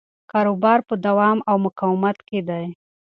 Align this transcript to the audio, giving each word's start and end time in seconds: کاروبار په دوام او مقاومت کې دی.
کاروبار 0.31 0.79
په 0.89 0.95
دوام 1.05 1.37
او 1.49 1.55
مقاومت 1.65 2.17
کې 2.27 2.39
دی. 2.49 2.65